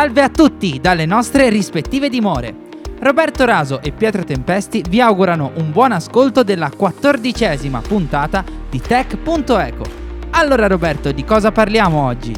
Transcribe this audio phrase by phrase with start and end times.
[0.00, 2.54] Salve a tutti dalle nostre rispettive dimore.
[3.00, 9.84] Roberto Raso e Pietro Tempesti vi augurano un buon ascolto della quattordicesima puntata di Tech.eco.
[10.30, 12.34] Allora Roberto, di cosa parliamo oggi?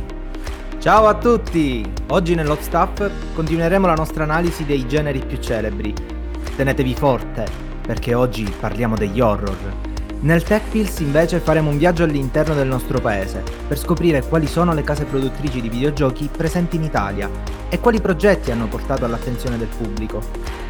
[0.80, 1.88] Ciao a tutti!
[2.08, 5.94] Oggi nello staff continueremo la nostra analisi dei generi più celebri.
[6.56, 7.46] Tenetevi forte,
[7.86, 9.91] perché oggi parliamo degli horror.
[10.22, 14.72] Nel Tech Pills invece faremo un viaggio all'interno del nostro paese per scoprire quali sono
[14.72, 17.28] le case produttrici di videogiochi presenti in Italia
[17.68, 20.22] e quali progetti hanno portato all'attenzione del pubblico.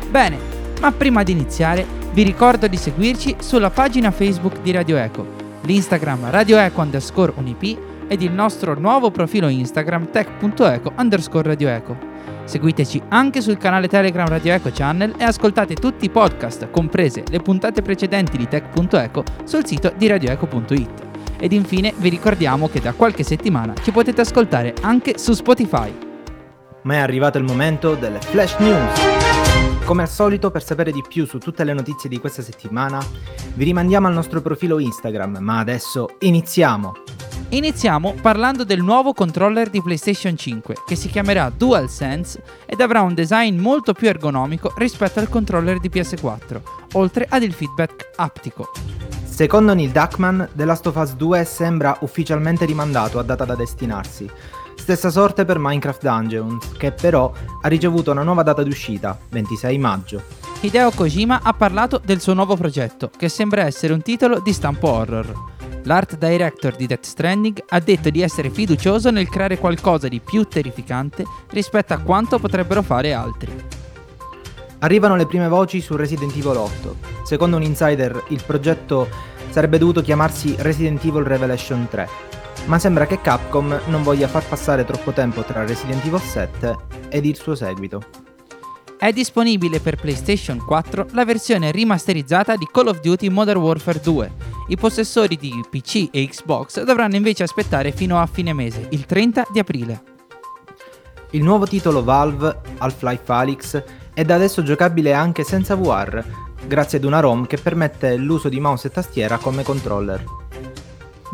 [0.08, 0.38] Bene,
[0.80, 5.26] ma prima di iniziare vi ricordo di seguirci sulla pagina Facebook di Radio Eco,
[5.64, 12.11] l'Instagram radioeco underscore unip ed il nostro nuovo profilo Instagram tech.eco underscore radioeco.
[12.44, 17.40] Seguiteci anche sul canale Telegram Radio Eco Channel e ascoltate tutti i podcast, comprese le
[17.40, 21.10] puntate precedenti di Tech.eco, sul sito di radioeco.it.
[21.38, 25.92] Ed infine vi ricordiamo che da qualche settimana ci potete ascoltare anche su Spotify.
[26.82, 29.00] Ma è arrivato il momento delle Flash News.
[29.84, 33.04] Come al solito, per sapere di più su tutte le notizie di questa settimana,
[33.54, 37.11] vi rimandiamo al nostro profilo Instagram, ma adesso iniziamo!
[37.52, 43.12] Iniziamo parlando del nuovo controller di PlayStation 5 che si chiamerà DualSense ed avrà un
[43.12, 46.62] design molto più ergonomico rispetto al controller di PS4,
[46.94, 48.70] oltre ad il feedback aptico.
[49.24, 54.26] Secondo Neil Duckman, The Last of Us 2 sembra ufficialmente rimandato a data da destinarsi.
[54.74, 57.30] Stessa sorte per Minecraft Dungeons, che però
[57.60, 60.22] ha ricevuto una nuova data d'uscita, 26 maggio.
[60.60, 64.88] Hideo Kojima ha parlato del suo nuovo progetto, che sembra essere un titolo di stampo
[64.88, 65.60] horror.
[65.84, 70.44] L'art director di Death Stranding ha detto di essere fiducioso nel creare qualcosa di più
[70.44, 73.52] terrificante rispetto a quanto potrebbero fare altri.
[74.78, 76.96] Arrivano le prime voci su Resident Evil 8.
[77.24, 79.08] Secondo un insider, il progetto
[79.50, 82.08] sarebbe dovuto chiamarsi Resident Evil Revelation 3,
[82.66, 86.76] ma sembra che Capcom non voglia far passare troppo tempo tra Resident Evil 7
[87.08, 88.21] ed il suo seguito.
[89.02, 94.32] È disponibile per PlayStation 4 la versione rimasterizzata di Call of Duty Modern Warfare 2
[94.68, 99.48] i possessori di PC e Xbox dovranno invece aspettare fino a fine mese, il 30
[99.50, 100.02] di aprile.
[101.30, 103.82] Il nuovo titolo Valve, Half-Life Alyx,
[104.14, 106.24] è da adesso giocabile anche senza VR,
[106.64, 110.22] grazie ad una ROM che permette l'uso di mouse e tastiera come controller.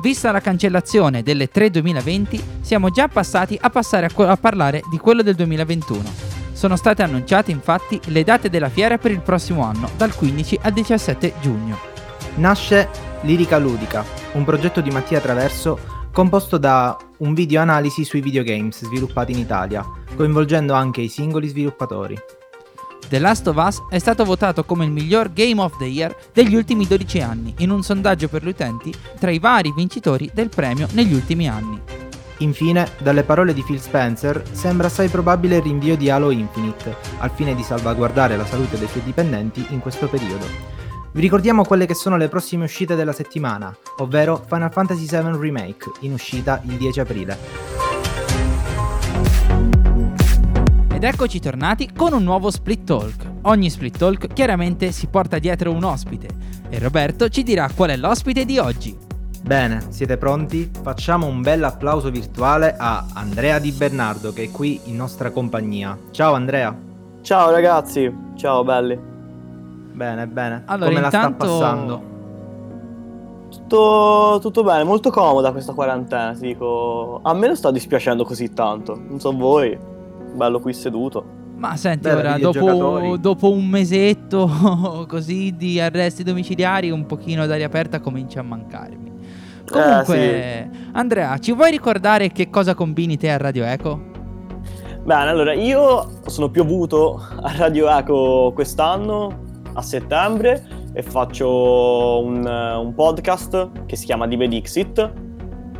[0.00, 4.96] Vista la cancellazione delle 3 2020, siamo già passati a passare a, a parlare di
[4.96, 6.37] quello del 2021.
[6.58, 10.72] Sono state annunciate infatti le date della fiera per il prossimo anno, dal 15 al
[10.72, 11.78] 17 giugno.
[12.34, 12.88] Nasce
[13.20, 15.78] Lirica Ludica, un progetto di Mattia Traverso
[16.12, 19.86] composto da un video analisi sui videogames sviluppati in Italia,
[20.16, 22.18] coinvolgendo anche i singoli sviluppatori.
[23.08, 26.56] The Last of Us è stato votato come il miglior Game of the Year degli
[26.56, 30.88] ultimi 12 anni in un sondaggio per gli utenti tra i vari vincitori del premio
[30.90, 32.07] negli ultimi anni.
[32.38, 37.30] Infine, dalle parole di Phil Spencer, sembra assai probabile il rinvio di Halo Infinite, al
[37.30, 40.46] fine di salvaguardare la salute dei suoi dipendenti in questo periodo.
[41.10, 45.90] Vi ricordiamo quelle che sono le prossime uscite della settimana, ovvero Final Fantasy VII Remake,
[46.00, 47.38] in uscita il 10 aprile.
[50.94, 53.30] Ed eccoci tornati con un nuovo Split Talk.
[53.42, 56.28] Ogni Split Talk chiaramente si porta dietro un ospite
[56.68, 59.07] e Roberto ci dirà qual è l'ospite di oggi.
[59.48, 60.70] Bene, siete pronti?
[60.82, 65.96] Facciamo un bel applauso virtuale a Andrea Di Bernardo che è qui in nostra compagnia.
[66.10, 66.76] Ciao Andrea.
[67.22, 69.00] Ciao ragazzi, ciao belli.
[69.94, 70.64] Bene, bene.
[70.66, 71.46] Allora, Come intanto...
[71.46, 72.02] la sta passando?
[73.48, 77.20] Tutto, tutto bene, molto comoda questa quarantena, ti dico.
[77.22, 79.00] A me non sta dispiacendo così tanto.
[79.02, 79.78] Non so voi.
[80.34, 81.24] Bello qui seduto.
[81.56, 87.64] Ma senti, Beh, ora dopo, dopo, un mesetto così di arresti domiciliari, un pochino d'aria
[87.64, 89.16] aperta comincia a mancarmi.
[89.70, 90.88] Comunque, eh, sì.
[90.92, 94.00] Andrea, ci vuoi ricordare che cosa combini te a Radio Eco?
[95.04, 102.94] Bene, allora io sono piovuto a Radio Eco quest'anno a settembre e faccio un, un
[102.94, 105.12] podcast che si chiama Dive Dixit,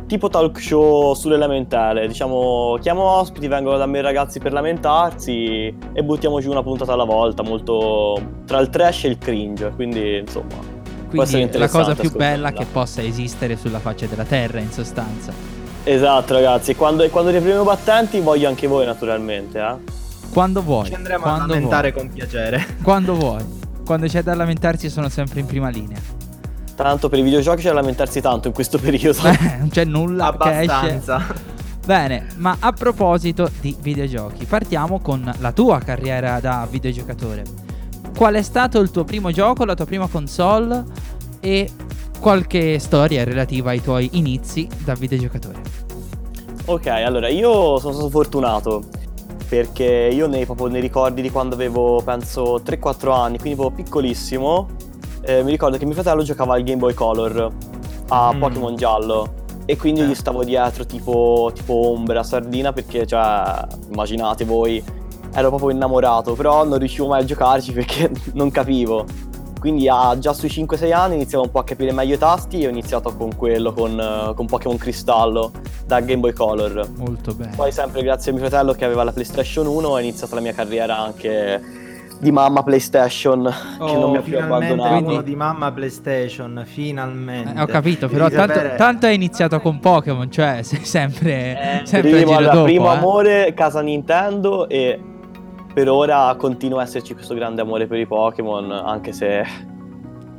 [0.07, 2.07] tipo talk show sull'elementare.
[2.07, 7.03] Diciamo, chiamo ospiti, vengono da me ragazzi per lamentarsi e buttiamo giù una puntata alla
[7.03, 10.77] volta, molto tra il trash e il cringe, quindi insomma...
[11.09, 15.31] Quindi la cosa più bella che possa esistere sulla faccia della terra, in sostanza.
[15.83, 16.75] Esatto, ragazzi.
[16.75, 19.59] Quando, quando riapriamo i battenti, voglio anche voi, naturalmente.
[19.59, 19.75] Eh?
[20.31, 20.87] Quando vuoi.
[20.87, 22.03] Ci andremo quando a lamentare vuoi.
[22.03, 22.65] con piacere.
[22.83, 23.57] Quando vuoi
[23.89, 25.97] quando c'è da lamentarsi sono sempre in prima linea.
[26.75, 29.19] Tanto per i videogiochi c'è da lamentarsi tanto in questo periodo.
[29.23, 31.17] Beh, non c'è nulla Abbastanza.
[31.17, 31.43] che esce.
[31.87, 37.68] Bene, ma a proposito di videogiochi, partiamo con la tua carriera da videogiocatore.
[38.15, 40.83] Qual è stato il tuo primo gioco, la tua prima console
[41.39, 41.69] e
[42.19, 45.61] qualche storia relativa ai tuoi inizi da videogiocatore?
[46.65, 48.83] Ok, allora io sono stato fortunato
[49.47, 54.67] perché io nei, proprio nei ricordi di quando avevo, penso, 3-4 anni, quindi proprio piccolissimo,
[55.21, 57.51] eh, mi ricordo che mio fratello giocava al Game Boy Color
[58.09, 58.39] a Mm.
[58.39, 59.33] Pokémon giallo
[59.65, 60.07] e quindi Eh.
[60.07, 64.83] gli stavo dietro tipo, tipo ombra, sardina, perché, cioè, immaginate voi,
[65.39, 69.05] ero proprio innamorato, però non riuscivo mai a giocarci perché non capivo.
[69.59, 72.67] Quindi a, già sui 5-6 anni iniziavo un po' a capire meglio i tasti e
[72.67, 75.51] ho iniziato con quello, con, eh, con Pokémon Cristallo
[75.85, 76.87] da Game Boy Color.
[76.95, 77.51] Molto bene.
[77.57, 80.53] Poi sempre grazie a mio fratello che aveva la PlayStation 1 è iniziata la mia
[80.53, 81.61] carriera anche
[82.21, 83.43] di mamma PlayStation
[83.85, 85.11] che non mi ha più Oh, finalmente abbandonato.
[85.11, 87.53] uno di mamma PlayStation, finalmente.
[87.57, 91.85] Eh, ho capito, però tanto, sapere- tanto hai iniziato con Pokémon, cioè sei sempre, Eh,
[91.85, 92.95] sempre primo, allora, dopo, primo eh.
[92.95, 94.99] amore casa Nintendo e
[95.73, 99.43] per ora continua a esserci questo grande amore per i Pokémon anche se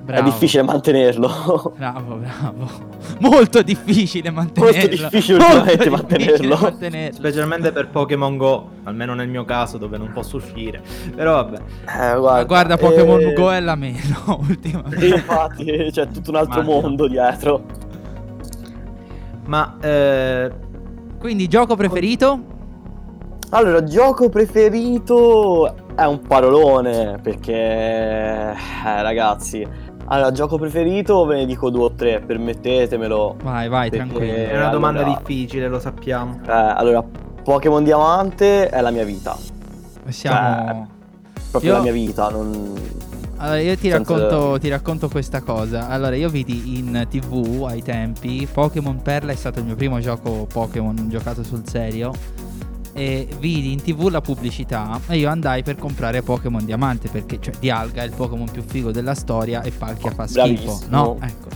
[0.03, 0.23] Bravo.
[0.23, 1.75] è difficile mantenerlo.
[1.77, 2.69] Bravo, bravo.
[3.21, 4.79] Molto difficile mantenerlo.
[4.81, 6.59] Molto difficile Molto ultimamente difficile mantenerlo.
[6.61, 7.17] mantenerlo.
[7.17, 10.82] Specialmente per Pokémon Go, almeno nel mio caso dove non posso uscire.
[11.15, 11.59] Però vabbè.
[11.59, 15.06] Eh, Ma guarda, Pokémon eh, Go è la meno ultimamente.
[15.06, 16.81] Infatti c'è tutto un altro Immagino.
[16.81, 17.62] mondo dietro.
[19.47, 20.50] Ma eh,
[21.21, 22.50] Quindi, gioco preferito?
[23.52, 28.55] Allora, gioco preferito è un parolone perché, eh,
[28.85, 29.67] ragazzi,
[30.06, 33.37] allora, gioco preferito ve ne dico due o tre, permettetemelo.
[33.43, 34.32] Vai, vai, Perché- tranquillo.
[34.32, 36.38] è una domanda allora- difficile, lo sappiamo.
[36.47, 37.02] Eh, allora,
[37.43, 39.37] Pokémon Diamante è la mia vita,
[40.08, 40.88] Siamo...
[41.50, 42.75] proprio Io- la mia vita, non...
[43.38, 45.88] Allora, io ti Senza- racconto, ti racconto questa cosa.
[45.88, 50.47] Allora, io vidi in tv ai tempi Pokémon Perla è stato il mio primo gioco
[50.52, 52.12] Pokémon giocato sul serio.
[53.00, 57.55] E vidi in tv la pubblicità e io andai per comprare Pokémon Diamante perché, cioè,
[57.58, 60.43] Dialga è il Pokémon più figo della storia e Palkia fa schifo.
[60.43, 60.79] Bravissimo.
[60.88, 61.49] No, ecco.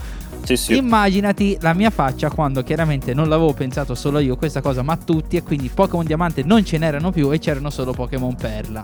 [0.43, 0.77] Sì, sì.
[0.77, 5.37] Immaginati la mia faccia quando chiaramente non l'avevo pensato solo io questa cosa, ma tutti,
[5.37, 8.83] e quindi Pokémon Diamante non ce n'erano più e c'erano solo Pokémon Perla.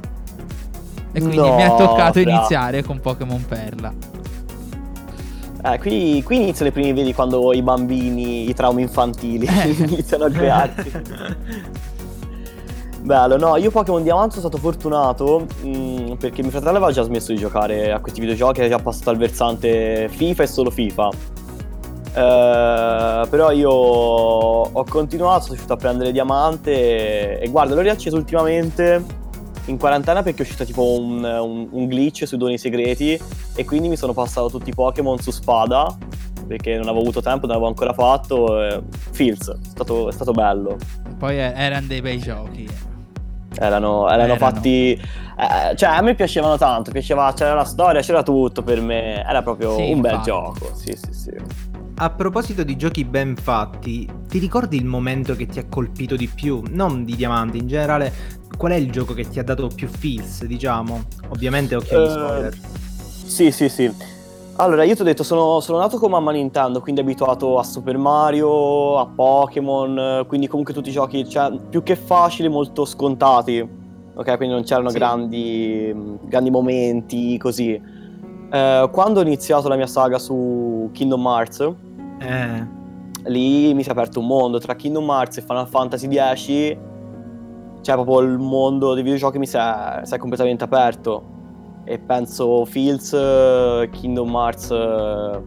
[1.13, 2.29] E quindi No, mi è toccato fra.
[2.31, 3.91] iniziare con Pokémon Perla.
[5.63, 9.69] Eh, qui, qui iniziano i primi vedi quando i bambini, i traumi infantili Eh.
[9.83, 10.91] iniziano a crearsi.
[13.03, 17.31] Bello, no, io Pokémon Diamante sono stato fortunato mm, perché mio fratello aveva già smesso
[17.31, 21.09] di giocare a questi videogiochi, era già passato al versante FIFA e solo FIFA.
[22.13, 28.15] Eh, però io ho continuato, sono riuscito a prendere Diamante e, e guarda, l'ho riacceso
[28.18, 29.04] ultimamente
[29.65, 33.19] in quarantena perché è uscito tipo un, un- un glitch sui doni segreti
[33.56, 35.95] e quindi mi sono passato tutti i Pokémon su spada
[36.47, 38.62] perché non avevo avuto tempo, non avevo ancora fatto.
[38.62, 38.81] eh,
[39.12, 40.77] Fields, è stato, è stato bello.
[41.18, 42.68] Poi eh, erano dei bei giochi.
[43.57, 44.38] Erano, erano Erano.
[44.38, 44.92] fatti.
[44.94, 46.92] eh, cioè, a me piacevano tanto.
[46.92, 49.24] Piaceva, c'era la storia, c'era tutto per me.
[49.25, 50.30] Era proprio Sì, un bel infatti.
[50.30, 50.71] gioco.
[50.75, 51.31] Sì, sì, sì.
[51.95, 56.27] A proposito di giochi ben fatti, ti ricordi il momento che ti ha colpito di
[56.27, 56.63] più?
[56.69, 58.12] Non di Diamante, in generale,
[58.57, 61.04] qual è il gioco che ti ha dato più feels, diciamo?
[61.30, 62.54] Ovviamente occhio agli Eh, spoiler.
[63.25, 63.94] Sì, sì, sì.
[64.57, 67.98] Allora, io ti ho detto, sono, sono nato con mamma Nintendo, quindi abituato a Super
[67.98, 73.59] Mario, a Pokémon, quindi comunque tutti i giochi, cioè, più che facili, molto scontati.
[74.13, 74.98] Ok, quindi non c'erano Sì.
[74.98, 77.81] grandi, grandi momenti così.
[78.52, 81.73] Eh, quando ho iniziato la mia saga su Kingdom Hearts,
[82.19, 82.68] Eh,
[83.23, 86.45] lì mi si è aperto un mondo tra Kingdom Hearts e Final Fantasy X.
[87.81, 91.31] Cioè, proprio il mondo dei videogiochi mi si è, si è completamente aperto.
[91.92, 93.10] E penso Fields,
[93.92, 94.71] Kingdom Hearts.
[94.71, 95.40] eh,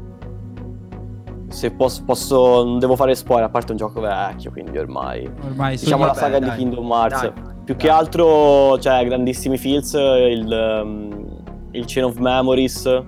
[1.49, 2.65] Se posso, posso.
[2.65, 5.27] Non devo fare spoiler, a parte un gioco vecchio, quindi ormai.
[5.45, 7.21] Ormai Diciamo la saga dai, di Kingdom Hearts.
[7.23, 7.33] dai,
[7.65, 7.77] Più dai.
[7.77, 11.27] che altro, cioè, grandissimi Fields, il, um,
[11.71, 13.03] il Chain of Memories.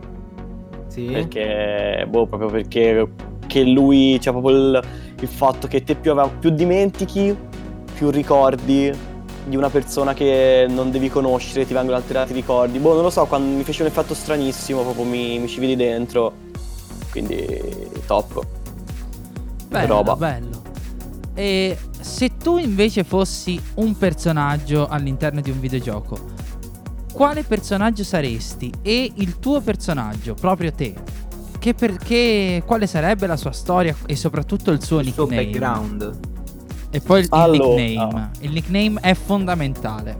[0.87, 1.05] sì.
[1.07, 3.07] Perché, boh, proprio perché
[3.47, 4.83] che lui, cioè proprio il,
[5.21, 7.37] il fatto che te più, più dimentichi,
[7.95, 8.91] più ricordi
[9.47, 12.79] di una persona che non devi conoscere, ti vengono alterati i ricordi.
[12.79, 15.77] Boh, non lo so, quando mi fece un effetto stranissimo, proprio mi, mi ci vedi
[15.77, 16.33] dentro.
[17.11, 17.63] Quindi,
[18.07, 18.45] top.
[19.69, 20.17] Bello, roba.
[20.17, 20.63] bello.
[21.35, 26.19] E se tu invece fossi un personaggio all'interno di un videogioco,
[27.13, 28.73] quale personaggio saresti?
[28.83, 30.95] E il tuo personaggio, proprio te,
[31.59, 35.45] che perché, quale sarebbe la sua storia e soprattutto il suo il suo nickname?
[35.45, 36.36] background.
[36.97, 37.75] E poi il, Allora.
[37.83, 38.31] nickname.
[38.41, 40.17] Il nickname è fondamentale.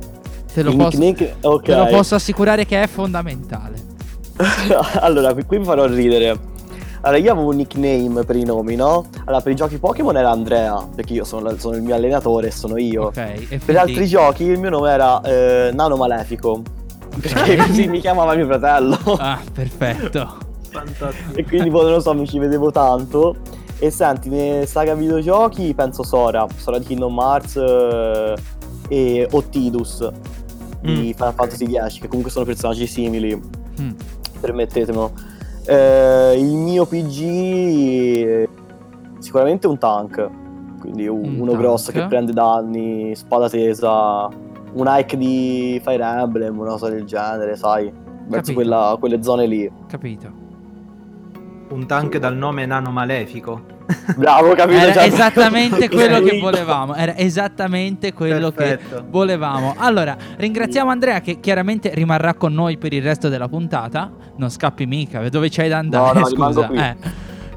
[0.53, 1.63] Te lo, posso, nickname- ok.
[1.65, 3.83] te lo posso assicurare che è fondamentale.
[5.01, 6.39] allora, qui, qui mi farò ridere.
[7.01, 9.07] Allora, io avevo un nickname per i nomi, no?
[9.25, 12.77] Allora, per i giochi Pokémon era Andrea, perché io sono, sono il mio allenatore sono
[12.77, 13.05] io.
[13.05, 13.17] Ok.
[13.17, 16.61] E Per quindi- altri giochi il mio nome era eh, Nano Malefico.
[17.19, 18.99] Perché così mi chiamava mio fratello.
[19.19, 20.37] Ah, perfetto.
[20.69, 21.37] Fantastico.
[21.39, 23.37] e quindi poi non lo so, mi ci vedevo tanto.
[23.79, 27.57] E senti, ne saga videogiochi penso Sora, Sora di Kingdom Hearts.
[27.57, 28.35] eh,
[28.89, 30.09] e Ottidus
[30.81, 31.11] di Mm.
[31.17, 33.91] Final Fantasy X, che comunque sono personaggi simili, Mm.
[34.41, 35.11] permettetemelo.
[35.67, 38.49] Eh, il mio PG è
[39.19, 40.29] sicuramente un tank,
[40.81, 41.61] quindi un- Un uno tank.
[41.63, 44.29] grosso che prende danni, spada tesa,
[44.75, 47.93] un hike di Fire Emblem, una cosa del genere, sai,
[48.29, 49.69] verso quella- quelle zone lì.
[49.89, 50.45] Capito.
[51.69, 53.75] Un tank dal nome nano malefico.
[54.17, 54.79] Bravo, capito?
[54.79, 56.95] Era esattamente quello che volevamo.
[56.95, 59.05] Era esattamente quello che Perfetto.
[59.09, 59.75] volevamo.
[59.77, 64.13] Allora, ringraziamo Andrea che chiaramente rimarrà con noi per il resto della puntata.
[64.37, 66.21] Non scappi mica, dove c'hai da andare?
[66.21, 66.67] No, no, Scusa.
[66.67, 66.79] qui.
[66.79, 66.97] Eh.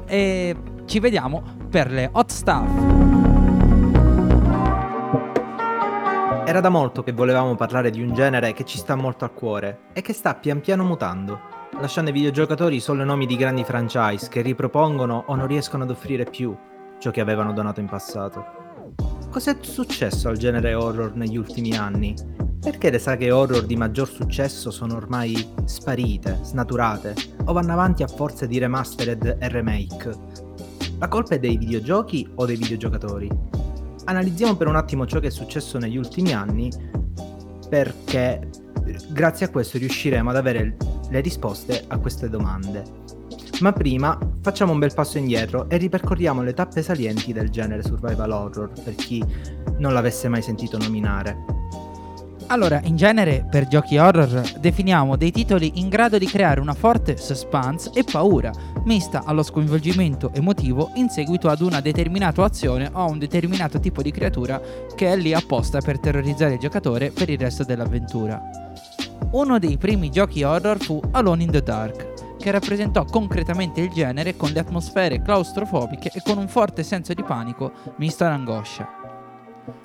[0.06, 2.68] E ci vediamo per le hot stuff.
[6.46, 9.78] Era da molto che volevamo parlare di un genere che ci sta molto al cuore
[9.92, 11.40] e che sta pian piano mutando,
[11.80, 16.24] lasciando ai videogiocatori solo nomi di grandi franchise che ripropongono o non riescono ad offrire
[16.24, 16.54] più
[16.98, 18.44] ciò che avevano donato in passato.
[19.30, 22.14] Cos'è successo al genere horror negli ultimi anni?
[22.60, 27.14] Perché le saghe horror di maggior successo sono ormai sparite, snaturate
[27.46, 30.12] o vanno avanti a forza di remastered e remake?
[30.98, 33.30] La colpa è dei videogiochi o dei videogiocatori?
[34.04, 36.70] Analizziamo per un attimo ciò che è successo negli ultimi anni
[37.70, 38.50] perché
[39.08, 40.76] grazie a questo riusciremo ad avere
[41.10, 42.82] le risposte a queste domande.
[43.60, 48.30] Ma prima facciamo un bel passo indietro e ripercorriamo le tappe salienti del genere survival
[48.30, 49.22] horror per chi
[49.78, 51.58] non l'avesse mai sentito nominare.
[52.46, 57.16] Allora, in genere per giochi horror definiamo dei titoli in grado di creare una forte
[57.16, 58.50] suspense e paura,
[58.84, 64.02] mista allo sconvolgimento emotivo in seguito ad una determinata azione o a un determinato tipo
[64.02, 64.60] di creatura
[64.96, 68.69] che è lì apposta per terrorizzare il giocatore per il resto dell'avventura.
[69.32, 74.34] Uno dei primi giochi horror fu Alone in the Dark, che rappresentò concretamente il genere
[74.34, 78.88] con le atmosfere claustrofobiche e con un forte senso di panico misto all'angoscia.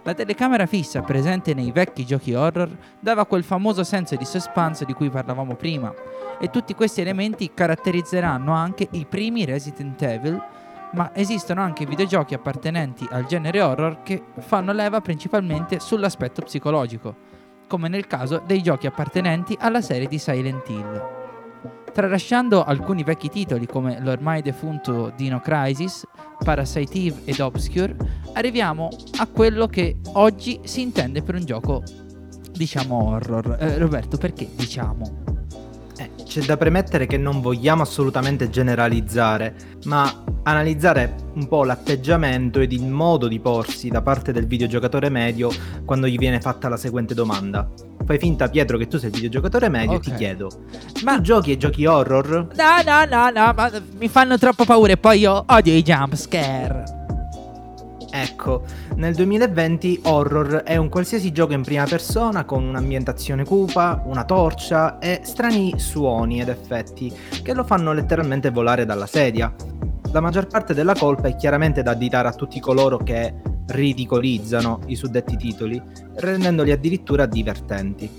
[0.01, 4.93] La telecamera fissa presente nei vecchi giochi horror dava quel famoso senso di suspense di
[4.93, 5.93] cui parlavamo prima,
[6.39, 10.43] e tutti questi elementi caratterizzeranno anche i primi Resident Evil,
[10.93, 17.33] ma esistono anche videogiochi appartenenti al genere horror che fanno leva principalmente sull'aspetto psicologico,
[17.67, 21.23] come nel caso dei giochi appartenenti alla serie di Silent Hill.
[21.93, 26.05] Tralasciando alcuni vecchi titoli come l'ormai defunto Dino Crisis,
[26.43, 27.95] Parasite Eve ed Obscure,
[28.33, 31.83] arriviamo a quello che oggi si intende per un gioco,
[32.51, 33.57] diciamo, horror.
[33.59, 35.34] Eh, Roberto, perché diciamo?
[35.97, 42.73] Eh, c'è da premettere che non vogliamo assolutamente generalizzare, ma analizzare un po' l'atteggiamento ed
[42.73, 45.49] il modo di porsi da parte del videogiocatore medio
[45.85, 47.69] quando gli viene fatta la seguente domanda.
[48.05, 50.01] Fai finta, Pietro, che tu sei il videogiocatore medio e Ok.
[50.01, 50.49] ti chiedo:
[51.03, 52.47] Ma tu giochi ai giochi horror?
[52.55, 56.15] no, no, no, no, ma mi fanno troppo paura e poi io odio i jump
[56.15, 57.04] scare.
[58.17, 58.63] Ecco,
[58.95, 64.99] nel 2020 horror è un qualsiasi gioco in prima persona con un'ambientazione cupa, una torcia
[64.99, 69.53] e strani suoni ed effetti che lo fanno letteralmente volare dalla sedia.
[70.13, 73.33] La maggior parte della colpa è chiaramente da additare a tutti coloro che
[73.67, 75.81] ridicolizzano i suddetti titoli,
[76.15, 78.09] rendendoli addirittura divertenti.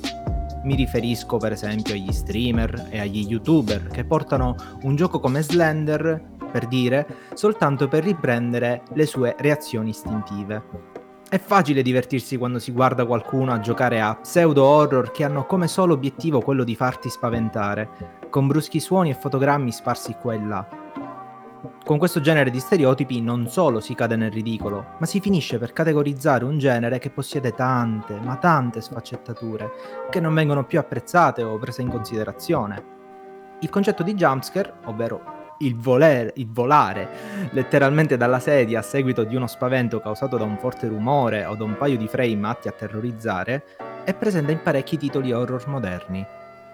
[0.65, 6.35] Mi riferisco per esempio agli streamer e agli youtuber che portano un gioco come Slender,
[6.57, 10.95] per dire, soltanto per riprendere le sue reazioni istintive.
[11.29, 15.69] È facile divertirsi quando si guarda qualcuno a giocare a pseudo horror che hanno come
[15.69, 17.91] solo obiettivo quello di farti spaventare,
[18.31, 20.67] con bruschi suoni e fotogrammi sparsi qua e là.
[21.85, 25.75] Con questo genere di stereotipi non solo si cade nel ridicolo, ma si finisce per
[25.75, 29.71] categorizzare un genere che possiede tante, ma tante sfaccettature,
[30.09, 32.95] che non vengono più apprezzate o prese in considerazione.
[33.61, 37.09] Il concetto di jumpscare, ovvero il, voler- il volare
[37.51, 41.65] letteralmente dalla sedia a seguito di uno spavento causato da un forte rumore o da
[41.65, 43.65] un paio di frame atti a terrorizzare,
[44.05, 46.25] è presente in parecchi titoli horror moderni.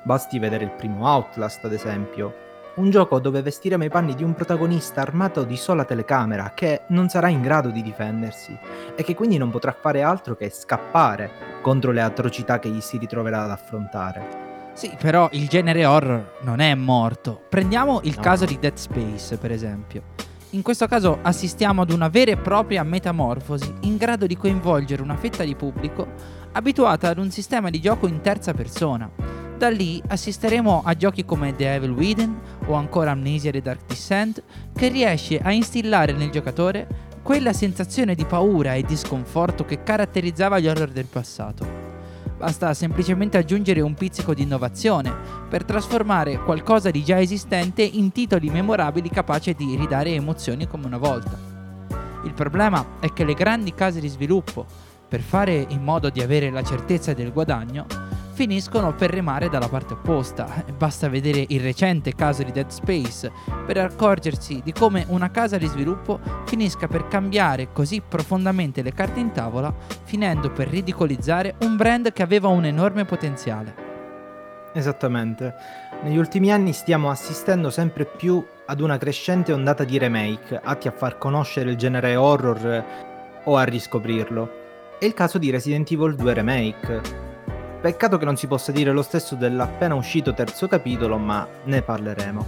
[0.03, 4.35] Basti vedere il primo Outlast, ad esempio, un gioco dove vestiremo i panni di un
[4.35, 8.57] protagonista armato di sola telecamera che non sarà in grado di difendersi
[8.95, 12.97] e che quindi non potrà fare altro che scappare contro le atrocità che gli si
[12.97, 14.52] ritroverà ad affrontare.
[14.75, 17.43] Sì, però il genere horror non è morto.
[17.49, 18.23] Prendiamo il No.
[18.23, 20.03] caso di Dead Space, per esempio.
[20.51, 25.17] In questo caso assistiamo ad una vera e propria metamorfosi in grado di coinvolgere una
[25.17, 26.07] fetta di pubblico
[26.53, 29.11] abituata ad un sistema di gioco in terza persona.
[29.57, 34.43] Da lì assisteremo a giochi come The Evil Within o ancora Amnesia The Dark Descent
[34.75, 36.87] che riesce a instillare nel giocatore
[37.23, 41.82] quella sensazione di paura e di sconforto che caratterizzava gli horror del passato.
[42.43, 45.15] Basta semplicemente aggiungere un pizzico di innovazione
[45.49, 50.99] per trasformare qualcosa di già esistente in titoli memorabili capaci di ridare emozioni come una
[50.99, 51.39] volta.
[52.25, 54.67] Il problema è che le grandi case di sviluppo,
[55.07, 57.87] per fare in modo di avere la certezza del guadagno,
[58.33, 60.65] finiscono per remare dalla parte opposta.
[60.77, 63.31] Basta vedere il recente caso di Dead Space
[63.67, 69.21] per accorgersi di come una casa di sviluppo finisca per cambiare così profondamente le carte
[69.21, 69.73] in tavola,
[70.05, 73.91] finendo per ridicolizzare un brand che aveva un enorme potenziale.
[74.75, 75.55] Esattamente.
[76.03, 80.93] Negli ultimi anni stiamo assistendo sempre più ad una crescente ondata di remake atti a
[80.93, 82.85] far conoscere il genere horror
[83.45, 84.61] o a riscoprirlo.
[84.99, 87.22] È il caso di Resident Evil 2 Remake.
[87.83, 92.47] Peccato che non si possa dire lo stesso dell'appena uscito terzo capitolo, ma ne parleremo.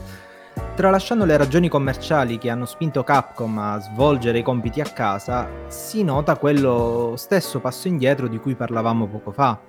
[0.76, 6.04] Tralasciando le ragioni commerciali che hanno spinto Capcom a svolgere i compiti a casa, si
[6.04, 9.60] nota quello stesso passo indietro di cui parlavamo poco fa.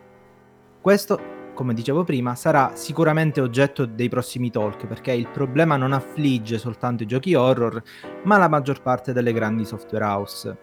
[0.79, 1.19] Questo
[1.55, 7.01] come dicevo prima, sarà sicuramente oggetto dei prossimi talk, perché il problema non affligge soltanto
[7.01, 7.81] i giochi horror,
[8.25, 10.57] ma la maggior parte delle grandi software house.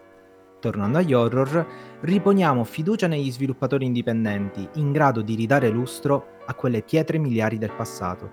[0.62, 1.66] Tornando agli horror,
[2.02, 7.72] riponiamo fiducia negli sviluppatori indipendenti, in grado di ridare lustro a quelle pietre miliari del
[7.72, 8.30] passato.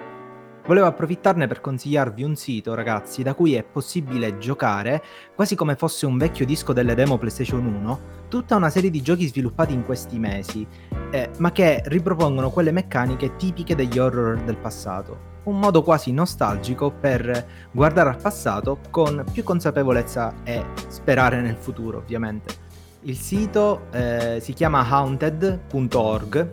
[0.68, 5.02] Volevo approfittarne per consigliarvi un sito, ragazzi, da cui è possibile giocare,
[5.34, 9.26] quasi come fosse un vecchio disco delle demo PlayStation 1, tutta una serie di giochi
[9.26, 10.68] sviluppati in questi mesi,
[11.10, 15.39] eh, ma che ripropongono quelle meccaniche tipiche degli horror del passato.
[15.50, 21.98] Un modo quasi nostalgico per guardare al passato con più consapevolezza e sperare nel futuro,
[21.98, 22.54] ovviamente.
[23.02, 26.50] Il sito eh, si chiama haunted.org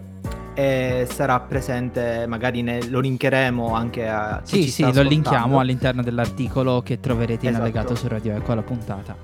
[0.55, 6.81] e sarà presente, magari ne, lo linkeremo anche a Sì, sì, lo linkiamo all'interno dell'articolo
[6.81, 7.65] che troverete in esatto.
[7.65, 9.15] allegato su Radio Eco alla puntata.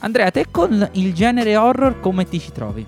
[0.00, 2.84] Andrea, te con il genere horror come ti ci trovi?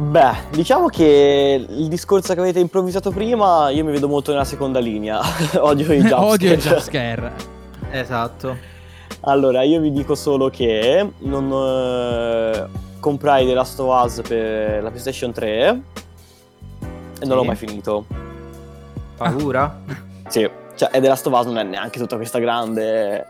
[0.00, 4.78] Beh, diciamo che il discorso che avete improvvisato prima, io mi vedo molto nella seconda
[4.78, 5.18] linea.
[5.58, 6.24] Odio i jumpscare.
[6.24, 7.32] Odio i jumpscare.
[7.90, 8.56] esatto.
[9.22, 12.66] Allora, io vi dico solo che non eh,
[13.00, 15.82] comprai The Last of Us per la PlayStation 3
[17.18, 18.04] e non l'ho mai finito.
[19.16, 19.80] Paura?
[20.28, 23.26] sì, cioè, e The Last of Us non è neanche tutta questa grande.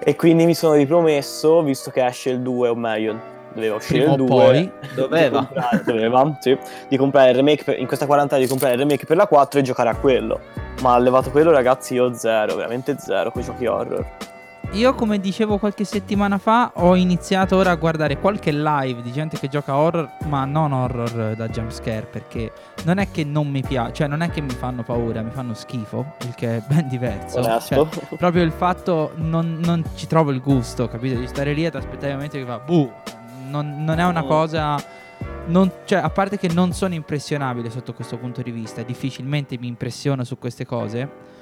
[0.00, 4.14] E quindi mi sono ripromesso, visto che esce il 2, o meglio, doveva uscire Prima
[4.14, 4.28] il 2.
[4.28, 5.40] Poi doveva.
[5.40, 8.80] Di comprare, doveva, sì, di comprare il remake per, in questa quarantena di comprare il
[8.80, 10.40] remake per la 4 e giocare a quello.
[10.80, 14.32] Ma ha levato quello, ragazzi, io zero, veramente zero con i giochi horror.
[14.72, 19.38] Io, come dicevo qualche settimana fa, ho iniziato ora a guardare qualche live di gente
[19.38, 22.50] che gioca horror, ma non horror da jumpscare, perché
[22.82, 25.54] non è che non mi piace, cioè non è che mi fanno paura, mi fanno
[25.54, 27.40] schifo, il che è ben diverso.
[27.60, 27.86] Cioè,
[28.16, 31.20] proprio il fatto non, non, ci trovo il gusto, capito?
[31.20, 32.92] Di stare lì ad aspettare il momento che fa, buh,
[33.48, 35.02] non, non è una cosa...
[35.46, 39.66] Non, cioè, a parte che non sono impressionabile sotto questo punto di vista, difficilmente mi
[39.66, 41.32] impressiono su queste cose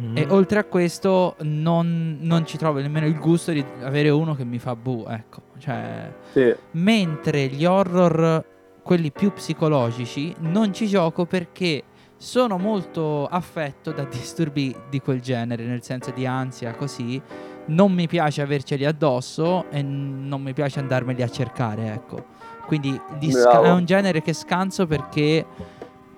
[0.00, 0.16] Mm.
[0.16, 4.44] E oltre a questo non, non, ci trovo nemmeno il gusto di avere uno che
[4.44, 5.42] mi fa bu, ecco.
[5.58, 6.54] Cioè, sì.
[6.72, 8.44] Mentre gli horror,
[8.82, 11.84] quelli più psicologici, non ci gioco perché
[12.16, 17.20] sono molto affetto da disturbi di quel genere, nel senso di ansia, così.
[17.64, 22.24] Non mi piace averceli addosso e non mi piace andarmeli a cercare, ecco.
[22.66, 22.98] Quindi
[23.30, 25.46] sca- è un genere che scanso perché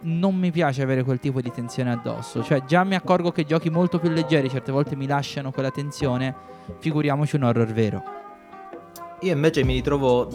[0.01, 2.43] non mi piace avere quel tipo di tensione addosso.
[2.43, 6.35] Cioè, già mi accorgo che giochi molto più leggeri certe volte mi lasciano quella tensione.
[6.79, 8.03] Figuriamoci un horror vero.
[9.25, 10.29] Io invece mi ritrovo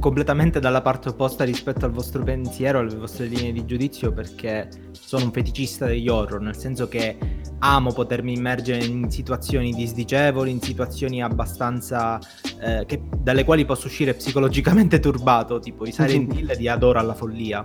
[0.00, 5.26] completamente dalla parte opposta rispetto al vostro pensiero, alle vostre linee di giudizio, perché sono
[5.26, 7.16] un feticista degli horror, nel senso che
[7.60, 12.18] amo potermi immergere in situazioni disdicevoli, in situazioni abbastanza
[12.60, 17.14] eh, che, dalle quali posso uscire psicologicamente turbato, tipo i Silent Hill di Adoro alla
[17.14, 17.64] follia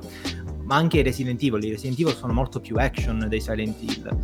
[0.67, 1.63] ma anche i Resident Evil.
[1.63, 4.17] I Resident Evil sono molto più action dei Silent Hill.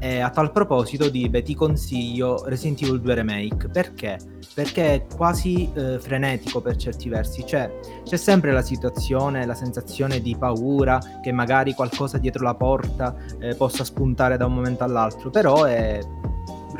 [0.00, 3.68] E a tal proposito, Dibe, ti consiglio Resident Evil 2 Remake.
[3.68, 4.18] Perché?
[4.54, 7.44] Perché è quasi eh, frenetico per certi versi.
[7.44, 13.16] Cioè, c'è sempre la situazione, la sensazione di paura che magari qualcosa dietro la porta
[13.40, 15.98] eh, possa spuntare da un momento all'altro, però è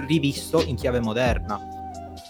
[0.07, 1.78] rivisto in chiave moderna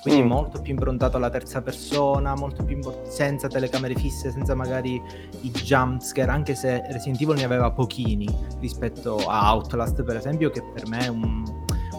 [0.02, 0.26] quindi mm.
[0.26, 5.02] molto più improntato alla terza persona, molto più import- senza telecamere fisse, senza magari
[5.40, 8.28] i jumpscare, anche se Resident Evil ne aveva pochini
[8.60, 11.42] rispetto a Outlast per esempio, che per me è un,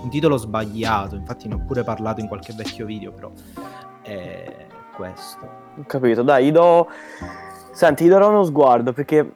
[0.02, 3.32] un titolo sbagliato, infatti ne ho pure parlato in qualche vecchio video, però
[4.02, 5.68] è questo.
[5.78, 6.88] Ho capito, dai, gli do...
[7.72, 9.32] Senti, gli darò uno sguardo, perché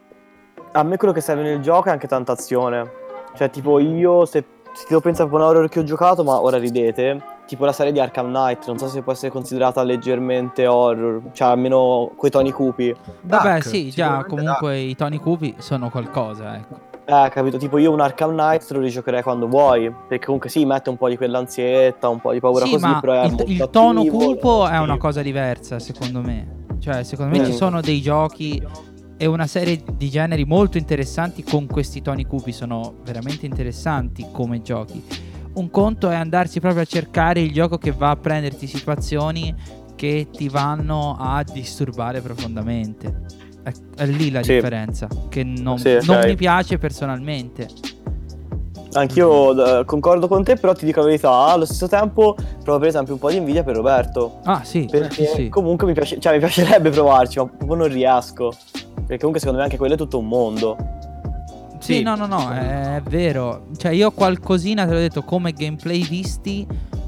[0.73, 2.91] a me quello che serve nel gioco è anche tanta azione.
[3.35, 6.57] Cioè, tipo, io se, se devo pensare a un horror che ho giocato, ma ora
[6.57, 11.21] ridete, tipo la serie di Arkham Knight, non so se può essere considerata leggermente horror,
[11.33, 12.93] cioè almeno quei toni cupi.
[13.21, 14.89] Vabbè, Dark, sì, già comunque Dark.
[14.89, 16.91] i toni cupi sono qualcosa, ecco.
[17.05, 20.89] Eh, capito, tipo io un Arkham Knight lo rigiocherei quando vuoi, perché comunque sì, mette
[20.89, 23.67] un po' di quell'ansietta, un po' di paura sì, così, ma però è il, il
[23.69, 26.61] tono cupo è una cosa diversa, secondo me.
[26.79, 27.45] Cioè, secondo me Mm.
[27.45, 28.61] ci sono dei giochi
[29.17, 32.51] e una serie di generi molto interessanti con questi toni cupi.
[32.53, 35.03] Sono veramente interessanti come giochi.
[35.55, 39.53] Un conto è andarsi proprio a cercare il gioco che va a prenderti situazioni
[39.95, 43.21] che ti vanno a disturbare profondamente.
[43.63, 44.53] È, è lì la Sì.
[44.53, 47.67] differenza, che non, Sì, non mi piace personalmente.
[48.93, 52.87] Anch'io d- concordo con te, però ti dico la verità, allo stesso tempo provo per
[52.89, 54.39] esempio un po' di invidia per Roberto.
[54.43, 55.49] Ah, sì, Perché sì, sì.
[55.49, 58.51] comunque mi, piace- cioè, mi piacerebbe provarci, ma proprio non riesco.
[58.93, 60.77] Perché comunque secondo me anche quello è tutto un mondo.
[61.83, 62.01] Sì, Sì.
[62.01, 63.67] no, no, no, è, è vero.
[63.75, 66.65] Cioè, io qualcosina, te l'ho detto, come gameplay visti,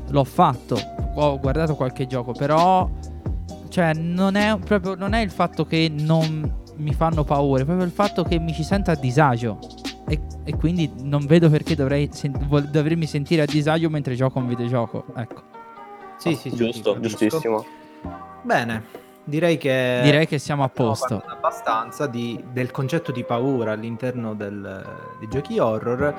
[0.09, 0.77] l'ho fatto.
[1.15, 2.89] Ho guardato qualche gioco, però...
[3.69, 4.95] Cioè, non è proprio...
[4.95, 8.53] Non è il fatto che non mi fanno paura, è proprio il fatto che mi
[8.53, 9.59] ci sento a disagio.
[10.07, 14.39] E, e quindi non vedo perché dovrei sen- vol- dovermi sentire a disagio mentre gioco
[14.39, 15.05] un videogioco.
[15.15, 15.41] Ecco.
[16.17, 17.17] Sì, sì, sì, Giusto, capisco.
[17.17, 17.65] giustissimo.
[18.43, 18.83] Bene,
[19.25, 19.99] direi che...
[20.03, 21.21] Direi che siamo a posto.
[21.27, 24.85] abbastanza di- del concetto di paura all'interno del-
[25.19, 26.13] dei giochi horror.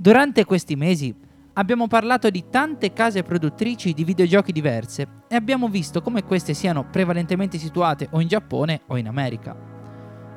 [0.00, 1.14] Durante questi mesi
[1.54, 6.84] abbiamo parlato di tante case produttrici di videogiochi diverse e abbiamo visto come queste siano
[6.90, 9.54] prevalentemente situate o in Giappone o in America.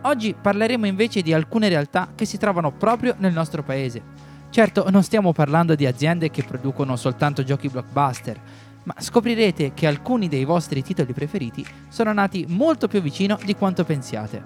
[0.03, 4.01] Oggi parleremo invece di alcune realtà che si trovano proprio nel nostro paese.
[4.51, 8.37] Certo, non stiamo parlando di aziende che producono soltanto giochi blockbuster,
[8.83, 13.85] ma scoprirete che alcuni dei vostri titoli preferiti sono nati molto più vicino di quanto
[13.85, 14.43] pensiate.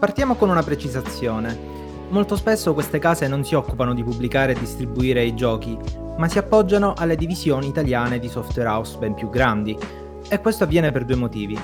[0.00, 1.56] Partiamo con una precisazione.
[2.08, 5.78] Molto spesso queste case non si occupano di pubblicare e distribuire i giochi,
[6.16, 9.78] ma si appoggiano alle divisioni italiane di software house ben più grandi.
[10.28, 11.56] E questo avviene per due motivi.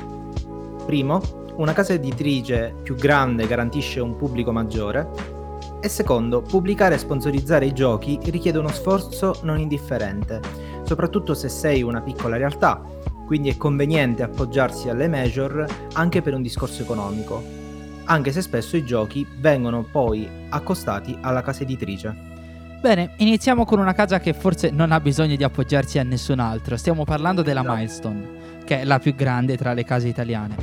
[0.86, 1.20] Primo,
[1.56, 5.40] una casa editrice più grande garantisce un pubblico maggiore.
[5.84, 10.40] E secondo, pubblicare e sponsorizzare i giochi richiede uno sforzo non indifferente,
[10.84, 12.80] soprattutto se sei una piccola realtà,
[13.26, 17.42] quindi è conveniente appoggiarsi alle major anche per un discorso economico,
[18.04, 22.14] anche se spesso i giochi vengono poi accostati alla casa editrice.
[22.80, 26.76] Bene, iniziamo con una casa che forse non ha bisogno di appoggiarsi a nessun altro.
[26.76, 27.74] Stiamo parlando della Esatto.
[27.74, 28.28] Milestone,
[28.64, 30.54] che è la più grande tra le case italiane.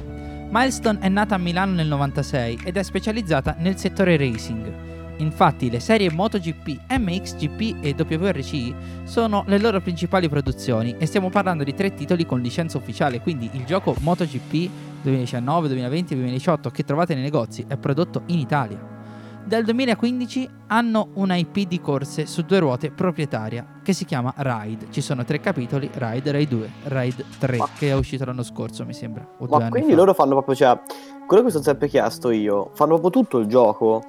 [0.49, 4.87] Milestone è nata a Milano nel 96 ed è specializzata nel settore racing.
[5.19, 11.63] Infatti le serie MotoGP, MXGP e WRC sono le loro principali produzioni e stiamo parlando
[11.63, 14.69] di tre titoli con licenza ufficiale, quindi il gioco MotoGP
[15.01, 18.97] 2019, 2020 e 2018 che trovate nei negozi è prodotto in Italia.
[19.43, 24.87] Dal 2015 hanno una IP di corse su due ruote proprietaria che si chiama Ride.
[24.89, 28.85] Ci sono tre capitoli, Ride, Ride 2, Ride 3, Ma- che è uscito l'anno scorso
[28.85, 29.27] mi sembra.
[29.49, 29.95] Ma quindi fa.
[29.95, 30.79] loro fanno proprio, cioè,
[31.25, 34.03] quello che mi sono sempre chiesto io, fanno proprio tutto il gioco?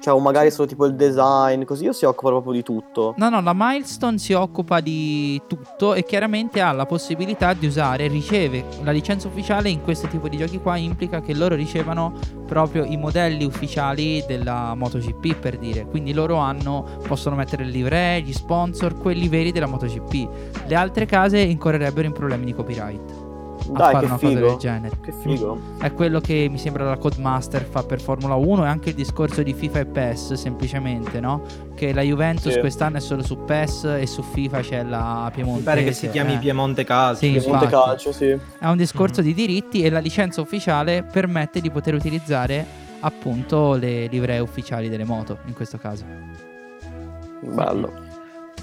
[0.00, 3.12] Cioè, o magari solo tipo il design, così o si occupano proprio di tutto?
[3.18, 8.08] No, no, la Milestone si occupa di tutto e chiaramente ha la possibilità di usare,
[8.08, 12.14] riceve la licenza ufficiale in questo tipo di giochi qua, implica che loro ricevano
[12.46, 18.24] proprio i modelli ufficiali della MotoGP per dire, quindi loro hanno, possono mettere il livret,
[18.24, 20.64] gli sponsor, quelli veri della MotoGP.
[20.66, 23.19] Le altre case incorrerebbero in problemi di copyright
[23.72, 24.56] Dai, fare che una cosa del figo.
[24.58, 24.96] genere.
[25.00, 25.60] Che figo.
[25.78, 29.42] È quello che mi sembra la Codemaster fa per Formula 1 e anche il discorso
[29.42, 31.42] di FIFA e PES semplicemente, no?
[31.74, 32.58] Che la Juventus Sì.
[32.60, 35.58] quest'anno è solo su PES e su FIFA c'è la Piemonte.
[35.60, 37.24] Mi pare che si chiami Piemonte Calcio.
[37.24, 37.68] Sì, Che Monte infatti.
[37.88, 38.28] Calcio, sì.
[38.58, 39.26] È un discorso Mhm.
[39.26, 42.64] di diritti e la licenza ufficiale permette di poter utilizzare
[43.00, 46.04] appunto le livree ufficiali delle moto in questo caso.
[47.40, 47.92] Bello.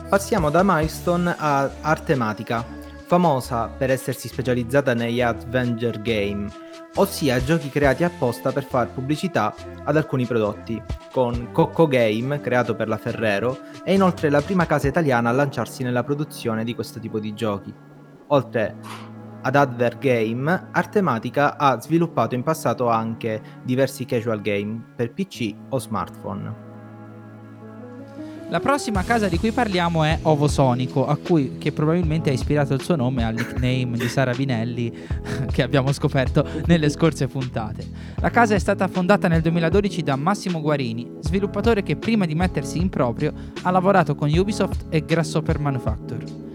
[0.09, 2.63] Passiamo da Milestone a Artematica,
[3.07, 6.49] famosa per essersi specializzata negli adventure game,
[6.95, 12.89] ossia giochi creati apposta per far pubblicità ad alcuni prodotti, con Cocco Game, creato per
[12.89, 17.17] la Ferrero, è inoltre la prima casa italiana a lanciarsi nella produzione di questo tipo
[17.19, 17.73] di giochi.
[18.27, 18.75] Oltre
[19.41, 25.79] ad Adver Game, Artematica ha sviluppato in passato anche diversi casual game per PC o
[25.79, 26.66] smartphone.
[28.49, 32.81] La prossima casa di cui parliamo è Ovosonico, a cui che probabilmente ha ispirato il
[32.81, 34.89] suo nome al nickname di Sara Vinelli
[35.51, 37.85] che abbiamo scoperto nelle scorse puntate.
[38.21, 42.77] La casa è stata fondata nel 2012 da Massimo Guarini, sviluppatore che prima di mettersi
[42.77, 43.33] in proprio
[43.63, 46.46] ha lavorato con Ubisoft e Grasshopper Manufacture.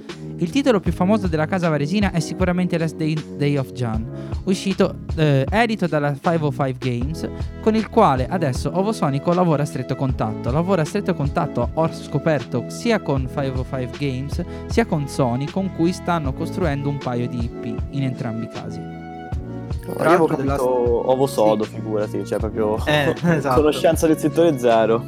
[0.43, 4.05] Il titolo più famoso della casa varesina è sicuramente Last Day, Day of Jan,
[4.45, 7.29] uscito eh, edito dalla 505 Games,
[7.61, 10.51] con il quale adesso Ovosonico lavora a stretto contatto.
[10.51, 15.93] Lavora a stretto contatto, ho scoperto, sia con 505 Games sia con Sony, con cui
[15.93, 18.81] stanno costruendo un paio di IP in entrambi i casi.
[18.81, 21.75] Io Tra avevo capito della- ovo sodo, Sì.
[21.75, 23.61] figurati, cioè proprio Eh, esatto.
[23.61, 25.05] conoscenza del settore zero.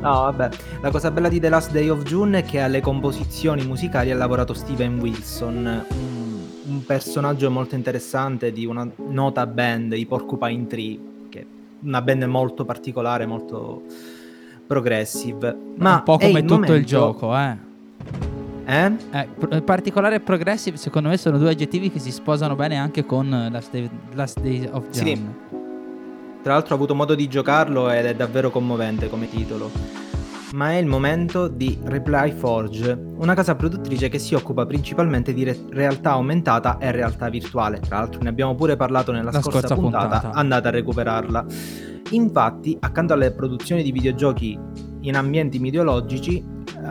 [0.00, 0.48] No, vabbè,
[0.80, 4.16] la cosa bella di The Last Day of June è che alle composizioni musicali ha
[4.16, 10.98] lavorato Steven Wilson, un, un personaggio molto interessante di una nota band, i Porcupine Tree,
[11.28, 11.46] che è
[11.82, 13.82] una band molto particolare, molto
[14.66, 15.54] progressive.
[15.76, 17.68] Ma un po' come il tutto il momento- gioco, eh.
[18.64, 18.92] Eh?
[19.50, 23.48] Eh, particolare e progressive, secondo me, sono due aggettivi che si sposano bene anche con
[23.50, 25.04] Last Day, Last Day of John.
[25.04, 25.49] Sì.
[26.42, 29.70] Tra l'altro ho avuto modo di giocarlo ed è davvero commovente come titolo.
[30.54, 35.44] Ma è il momento di Reply Forge, una casa produttrice che si occupa principalmente di
[35.44, 37.78] re- realtà aumentata e realtà virtuale.
[37.78, 40.38] Tra l'altro ne abbiamo pure parlato nella La scorsa, scorsa puntata, puntata.
[40.38, 41.46] andate a recuperarla.
[42.10, 44.58] Infatti, accanto alle produzioni di videogiochi
[45.00, 46.44] in ambienti mitologici, eh,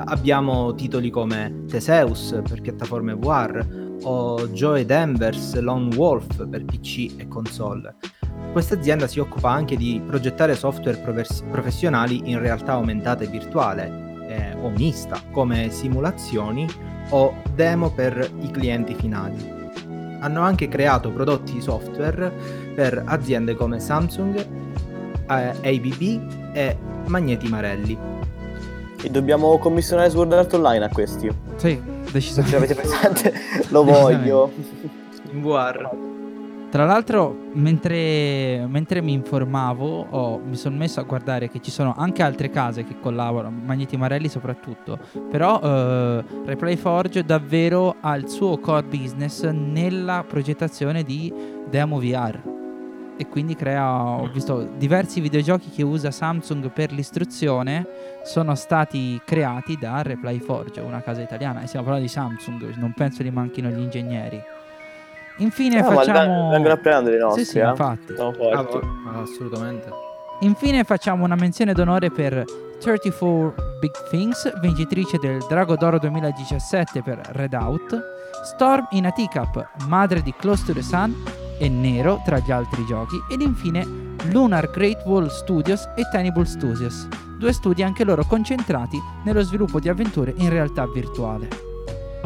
[0.06, 7.28] abbiamo titoli come Theseus per piattaforme VR o Joe Danvers Lone Wolf per PC e
[7.28, 7.96] console.
[8.52, 14.08] Questa azienda si occupa anche di progettare software profes- professionali in realtà aumentata e virtuale
[14.28, 16.68] eh, o mista, come simulazioni
[17.10, 19.58] o demo per i clienti finali.
[20.22, 22.32] Hanno anche creato prodotti software
[22.76, 27.98] per aziende come Samsung, eh, ABB e Magneti Marelli.
[29.02, 31.32] E dobbiamo commissionare Sword Art Online a questi.
[31.56, 32.44] Sì, Se decisamente.
[32.44, 33.34] ce l'avete presente,
[33.70, 34.52] lo voglio.
[35.32, 35.90] In VR.
[36.70, 41.96] Tra l'altro, mentre, mentre mi informavo, ho- mi sono messo a guardare che ci sono
[41.98, 45.00] anche altre case che collaborano, Magneti Marelli soprattutto,
[45.32, 51.34] però eh, Replay Forge davvero ha il suo core business nella progettazione di
[51.68, 52.40] demo VR.
[53.18, 57.86] E quindi crea, ho visto diversi videogiochi che usa Samsung per l'istruzione
[58.24, 61.62] sono stati creati da Replay Forge, una casa italiana.
[61.62, 64.42] E stiamo parlando di Samsung, non penso gli manchino gli ingegneri.
[65.40, 66.50] Infine Ah, ma facciamo...
[66.50, 67.68] vengono a prendere i nostri, Sì, sì, eh.
[67.68, 68.14] infatti.
[68.18, 69.90] Ah, assolutamente.
[70.42, 72.46] Infine facciamo una menzione d'onore per
[72.80, 78.02] 34 Big Things, vincitrice del Drago d'Oro 2017 per Redout,
[78.44, 81.14] Storm in a Teacup, madre di Close to the Sun
[81.58, 83.86] e Nero tra gli altri giochi, ed infine
[84.32, 89.90] Lunar Great Wall Studios e Tenable Studios, due studi anche loro concentrati nello sviluppo di
[89.90, 91.48] avventure in realtà virtuale.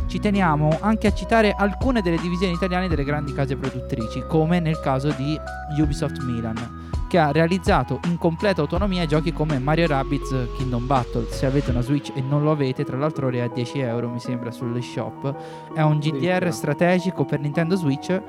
[0.05, 4.79] Ci teniamo anche a citare alcune delle divisioni italiane delle grandi case produttrici, come nel
[4.79, 5.39] caso di
[5.79, 11.25] Ubisoft Milan, che ha realizzato in completa autonomia giochi come Mario Rabbids Kingdom Battle.
[11.29, 14.09] Se avete una Switch e non lo avete, tra l'altro ora è a 10 euro,
[14.09, 15.35] mi sembra, sulle shop.
[15.73, 18.21] È un GDR strategico per Nintendo Switch.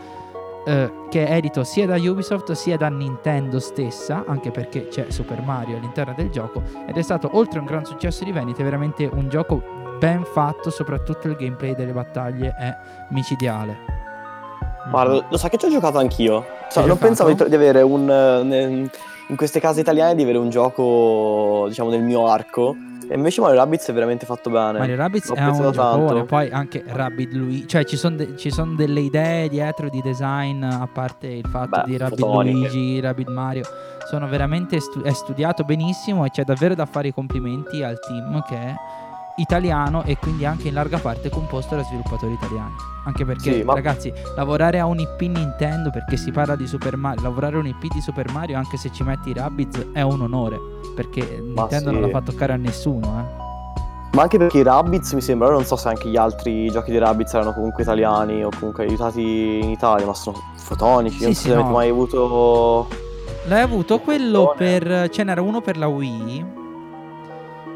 [0.67, 5.43] eh, che è edito sia da Ubisoft sia da Nintendo stessa, anche perché c'è Super
[5.43, 9.05] Mario all'interno del gioco, ed è stato oltre a un gran successo di vendite, veramente
[9.05, 12.77] un gioco ben fatto, soprattutto il gameplay delle battaglie è
[13.11, 13.77] micidiale.
[14.91, 16.45] Guarda, lo sa che ci ho giocato anch'io.
[16.71, 17.07] Cioè, non giocato?
[17.07, 18.11] pensavo di, di avere un.
[18.11, 18.91] eh,
[19.29, 22.77] in queste case italiane di avere un gioco, diciamo, nel mio arco.
[23.07, 24.79] E invece Mario Rabbids è veramente fatto bene.
[24.79, 29.49] Mario Rabbids L'ho è un giocone, poi anche Rabbid Luigi, cioè ci sono delle idee
[29.49, 32.57] dietro di design, a parte il fatto Beh, di Rabbid fotoniche.
[32.57, 33.65] Luigi, Rabbid Mario,
[34.09, 38.43] sono veramente stu- è studiato benissimo e c'è davvero da fare i complimenti al team
[38.45, 38.75] che è
[39.37, 42.75] italiano e quindi anche in larga parte composto da sviluppatori italiani.
[43.07, 46.97] Anche perché Sì, ma- ragazzi, lavorare a un IP Nintendo perché si parla di Super
[46.97, 50.01] Mario, lavorare a un IP di Super Mario anche se ci metti i Rabbids è
[50.01, 50.59] un onore,
[50.95, 52.11] perché Nintendo non sì.
[52.11, 53.43] l'ha fa toccare a nessuno, eh.
[54.15, 56.99] Ma anche perché i Rabbids mi sembra, non so se anche gli altri giochi di
[56.99, 61.19] Rabbids erano comunque italiani o comunque aiutati in Italia, ma sono fotonici.
[61.19, 61.75] Sì, non sì, so se avete no.
[61.75, 62.89] mai avuto
[63.47, 65.09] L'hai avuto quello per.
[65.11, 66.63] Ce n'era uno per la Wii.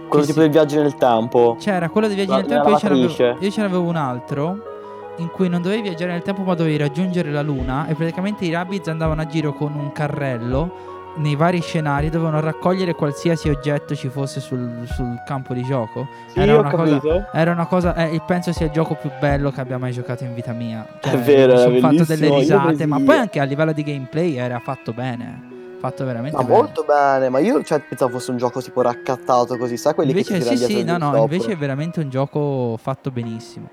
[0.08, 0.44] Quello tipo sì.
[0.44, 1.56] del viaggio nel tempo.
[1.58, 2.70] C'era quello di viaggi nel tempo.
[2.94, 4.76] Io ce, io ce n'avevo un altro.
[5.18, 7.86] In cui non dovevi viaggiare nel tempo, ma dovevi raggiungere la luna.
[7.88, 12.08] E praticamente i Rabbids andavano a giro con un carrello nei vari scenari.
[12.08, 16.06] Dovevano raccogliere qualsiasi oggetto ci fosse sul, sul campo di gioco.
[16.28, 17.30] Sì, Era una cosa-.
[17.32, 17.94] Era una cosa.
[17.96, 20.86] Eh, penso sia il gioco più bello che abbia mai giocato in vita mia.
[21.00, 22.86] Cioè, È vero, mi era sono fatto delle risate.
[22.86, 25.56] Ma poi anche a livello di gameplay era fatto bene.
[25.78, 26.56] Fatto veramente Ma bene.
[26.56, 30.38] molto bene, ma io cioè, pensavo fosse un gioco tipo raccattato così, sai quelli Invece
[30.38, 33.68] che ti sì, sì, no, no, invece è veramente un gioco fatto benissimo.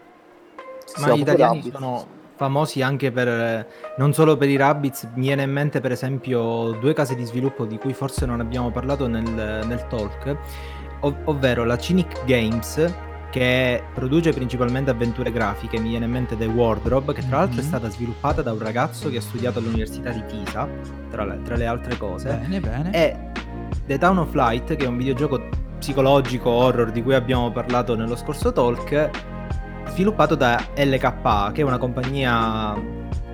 [0.85, 1.73] Sì, Ma gli italiani Rabbids.
[1.75, 6.71] sono famosi anche per non solo per i Rabbids, mi viene in mente per esempio
[6.79, 10.35] due case di sviluppo di cui forse non abbiamo parlato nel, nel talk,
[10.99, 12.93] ov- ovvero la Cynic Games
[13.35, 17.63] che produce principalmente avventure grafiche, mi viene in mente The Wardrobe, che tra l'altro è
[17.63, 17.67] Mhm.
[17.67, 20.65] stata sviluppata da un ragazzo che ha studiato all'Università di Pisa,
[21.11, 22.91] tra le, tra le altre cose, Bene, bene.
[22.93, 23.17] e
[23.85, 28.15] The Town of Light, che è un videogioco psicologico horror di cui abbiamo parlato nello
[28.15, 29.09] scorso talk,
[29.89, 32.73] sviluppato da LKA, che è una compagnia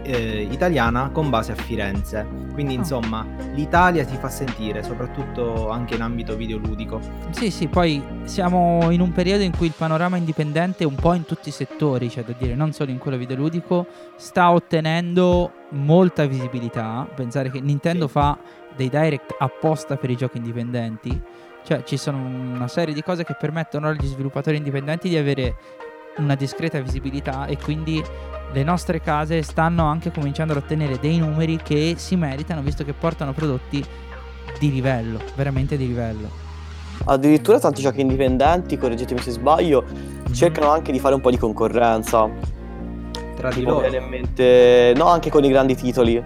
[0.03, 2.25] eh, italiana con base a Firenze.
[2.53, 2.77] Quindi Ah.
[2.77, 6.99] insomma l'Italia si fa sentire, soprattutto anche in ambito videoludico.
[7.31, 11.25] Sì, sì, poi siamo in un periodo in cui il panorama indipendente, un po' in
[11.25, 13.85] tutti i settori, cioè da dire non solo in quello videoludico,
[14.17, 17.07] sta ottenendo molta visibilità.
[17.15, 18.13] Pensare che Nintendo Sì.
[18.13, 18.37] fa
[18.75, 21.21] dei direct apposta per i giochi indipendenti,
[21.63, 25.55] cioè ci sono una serie di cose che permettono agli sviluppatori indipendenti di avere
[26.17, 28.03] una discreta visibilità e quindi
[28.53, 32.93] le nostre case stanno anche cominciando ad ottenere dei numeri che si meritano visto che
[32.93, 33.83] portano prodotti
[34.59, 36.29] di livello, veramente di livello.
[37.05, 39.83] Addirittura tanti giochi indipendenti, correggetemi se sbaglio,
[40.33, 42.29] cercano anche di fare un po' di concorrenza.
[43.35, 43.79] Tra di loro.
[43.79, 46.23] viene in mente, no, anche con i grandi titoli.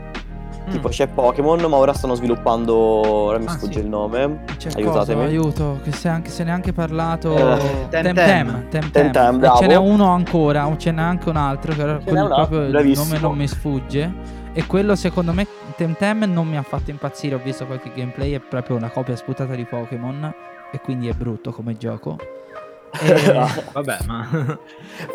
[0.69, 0.91] Tipo Mm.
[0.91, 2.75] c'è Pokémon, ma ora stanno sviluppando.
[2.75, 3.79] Ora mi Ah, sfugge sì.
[3.79, 4.43] il nome.
[4.57, 4.83] C'è Aiutatemi.
[4.85, 5.13] cosa?
[5.27, 7.35] aiuto, che se, anche, se ne è anche parlato.
[7.59, 8.67] Eh, Temtem.
[8.91, 9.57] Temtem, bravo.
[9.57, 12.91] Ce n'è uno ancora, o ce n'è anche un altro, che Ce quel- proprio il
[12.95, 14.13] nome non mi sfugge.
[14.53, 18.39] E quello secondo me Temtem non mi ha fatto impazzire, ho visto qualche gameplay, è
[18.39, 20.33] proprio una copia sputata di Pokémon
[20.71, 22.17] e quindi è brutto come gioco.
[23.01, 23.33] E-
[23.73, 24.25] Vabbè, ma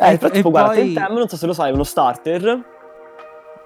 [0.01, 2.63] Eh, però e tipo, guarda, poi- Temtem, non so se lo sai, è uno starter.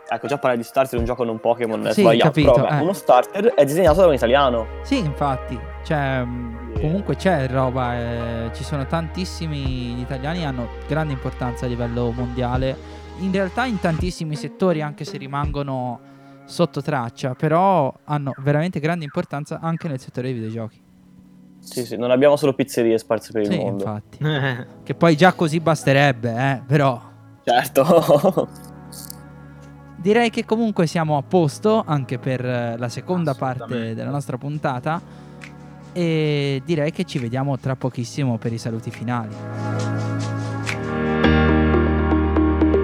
[0.07, 2.29] Ecco, già parlare di starter, un gioco non Pokémon, è Sì, sbagliato.
[2.31, 2.83] capito, però vabbè, eh.
[2.83, 4.67] uno starter è disegnato da un italiano.
[4.83, 6.25] Sì, infatti, cioè,
[6.75, 6.81] Sì.
[6.81, 9.59] comunque c'è roba, eh, ci sono tantissimi
[9.95, 12.77] gli italiani hanno grande importanza a livello mondiale,
[13.19, 16.01] in realtà in tantissimi settori anche se rimangono
[16.45, 20.83] sotto traccia, però hanno veramente grande importanza anche nel settore dei videogiochi.
[21.59, 23.85] Sì, sì, non abbiamo solo pizzerie sparse per il Sì, mondo.
[23.85, 24.19] infatti.
[24.85, 27.01] Che poi già così basterebbe, eh, però
[27.43, 28.49] Certo.
[30.05, 35.01] direi che comunque siamo a posto anche per eh, la seconda parte della nostra puntata
[35.95, 39.35] e direi che ci vediamo tra pochissimo per i saluti finali.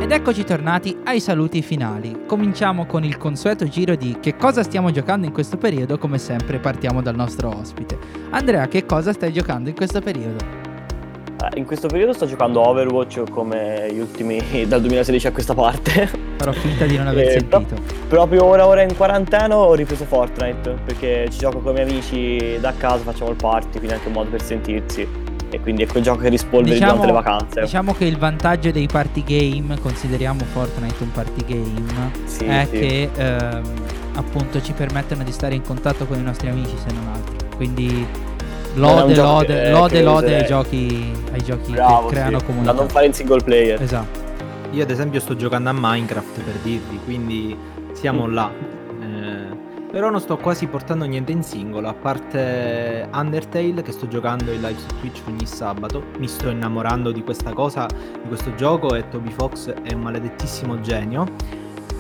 [0.01, 2.23] Ed eccoci tornati ai saluti finali.
[2.25, 6.59] Cominciamo con il consueto giro di che cosa stiamo giocando in questo periodo, come sempre
[6.59, 7.99] partiamo dal nostro ospite.
[8.31, 10.60] Andrea, che cosa stai giocando in questo periodo?
[11.43, 16.09] Eh, in questo periodo sto giocando Overwatch come gli ultimi dal 2016 a questa parte.
[16.37, 17.77] Farò finta di non aver Eh, sentito.
[18.09, 22.59] Proprio ora ora in quarantena ho ripreso Fortnite perché ci gioco con i miei amici
[22.61, 25.07] da casa, facciamo il party, quindi è anche un modo per sentirsi.
[25.53, 27.61] E quindi è quel gioco che rispolveri Diciamo- durante le vacanze.
[27.63, 32.79] Diciamo che il vantaggio dei party game, consideriamo Fortnite un party game, Sì, è sì.
[32.79, 33.63] che ehm,
[34.15, 37.49] appunto ci permettono di stare in contatto con i nostri amici se non altro.
[37.57, 38.07] Quindi
[38.75, 42.45] lode, lode, che- lode, che lode ai giochi, ai giochi Bravo, che creano sì.
[42.45, 42.73] comunità.
[42.73, 43.81] Da non fare in single player.
[43.83, 44.19] Esatto.
[44.73, 47.57] Io ad esempio sto giocando a Minecraft per dirvi, quindi
[47.93, 48.51] siamo là.
[49.01, 49.57] Eh,
[49.91, 54.61] però non sto quasi portando niente in singolo, a parte Undertale che sto giocando in
[54.61, 56.05] live su Twitch ogni sabato.
[56.19, 60.81] Mi sto innamorando di questa cosa, di questo gioco e Toby Fox è un maledettissimo
[60.81, 61.27] genio.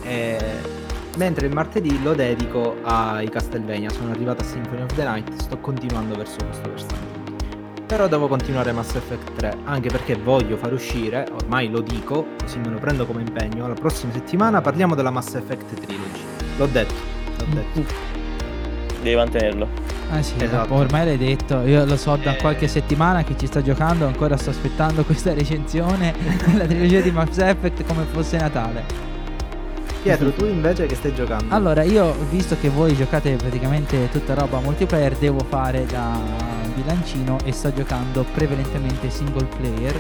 [0.04, 0.78] E-
[1.20, 5.58] Mentre il martedì lo dedico ai Castlevania, sono arrivato a Symphony of the Night, sto
[5.58, 7.18] continuando verso questo versante.
[7.84, 12.58] Però devo continuare Mass Effect 3, anche perché voglio far uscire, ormai lo dico, così
[12.60, 16.20] me lo prendo come impegno, la prossima settimana parliamo della Mass Effect Trilogy.
[16.56, 16.94] L'ho detto,
[17.36, 17.92] l'ho detto.
[19.02, 19.68] Devi mantenerlo.
[20.16, 20.72] Eh sì, Esatto.
[20.72, 22.38] ormai l'hai detto, io lo so da Eh.
[22.40, 26.14] qualche settimana che ci sta giocando, ancora sto aspettando questa recensione
[26.50, 29.08] della trilogia di Mass Effect come fosse Natale.
[30.02, 31.54] Pietro, tu invece che stai giocando?
[31.54, 36.18] Allora, io visto che voi giocate praticamente tutta roba multiplayer, devo fare da
[36.74, 39.94] bilancino e sto giocando prevalentemente single player.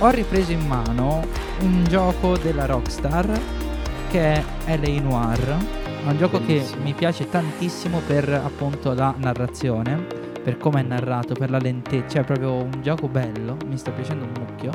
[0.00, 1.24] Ho ripreso in mano
[1.60, 3.40] un gioco della Rockstar
[4.10, 4.32] che
[4.64, 5.56] è LA Noir.
[6.04, 6.78] È un gioco Bellissimo.
[6.78, 10.06] che mi piace tantissimo per appunto la narrazione,
[10.42, 13.92] per come è narrato, per la lentezza, cioè è proprio un gioco bello, mi sta
[13.92, 14.70] piacendo un mucchio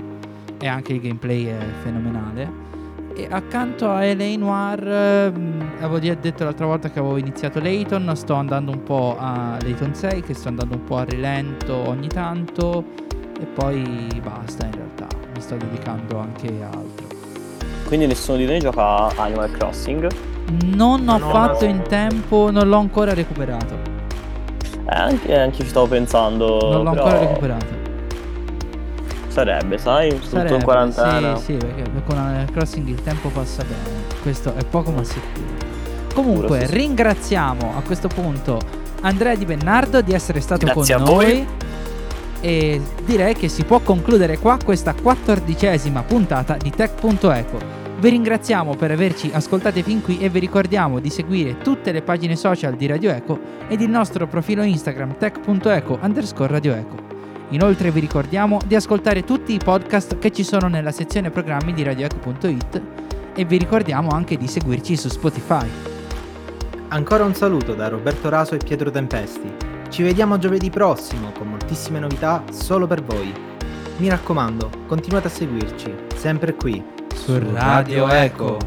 [0.58, 2.70] e anche il gameplay è fenomenale.
[3.14, 8.12] E accanto a LA Noir, ehm, avevo già detto l'altra volta che avevo iniziato Layton,
[8.16, 12.08] sto andando un po' a Layton 6, che sto andando un po' a rilento ogni
[12.08, 12.84] tanto,
[13.40, 17.08] e poi basta in realtà, mi sto dedicando anche a altro.
[17.86, 20.08] Quindi nessuno di noi gioca a Animal Crossing.
[20.74, 21.72] Non ho No, fatto no.
[21.72, 23.76] in tempo, non l'ho ancora recuperato.
[24.90, 26.60] Eh, anche, anche ci stavo pensando.
[26.72, 27.66] non l'ho però ancora recuperato.
[29.32, 30.10] Sarebbe, sai?
[30.10, 31.36] Soprattutto Sarebbe, in quarantena.
[31.38, 34.20] Sì, sì, perché con Animal Crossing il tempo passa bene.
[34.22, 35.70] Questo è poco ma sicuro.
[36.14, 38.60] Comunque, sì, ringraziamo a questo punto
[39.02, 41.26] Andrea Di Bennardo di essere stato Grazie con a voi.
[41.26, 41.48] noi.
[42.42, 47.80] E direi che si può concludere qua questa quattordicesima puntata di Tech.eco.
[48.00, 52.36] Vi ringraziamo per averci ascoltati fin qui e vi ricordiamo di seguire tutte le pagine
[52.36, 57.11] social di Radio Eco ed il nostro profilo Instagram tech.eco underscore Radio Eco.
[57.52, 61.84] Inoltre vi ricordiamo di ascoltare tutti i podcast che ci sono nella sezione programmi di
[61.84, 62.82] radioeco.it
[63.36, 65.68] e vi ricordiamo anche di seguirci su Spotify.
[66.90, 69.52] Ancora un saluto da Roberto Raso e Pietro Tempesti.
[69.90, 73.34] Ci vediamo giovedì prossimo con moltissime novità solo per voi.
[73.98, 76.82] Mi raccomando, continuate a seguirci, sempre qui
[77.14, 78.58] Su Radio Eco.